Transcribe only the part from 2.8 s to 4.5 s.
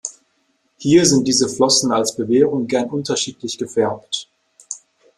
unterschiedlich gefärbt.